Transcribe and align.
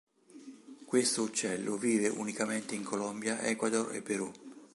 Questo 0.85 1.21
uccello 1.21 1.77
vive 1.77 2.07
unicamente 2.09 2.73
in 2.73 2.81
Colombia, 2.83 3.39
Ecuador 3.39 3.93
e 3.93 4.01
Perù. 4.01 4.31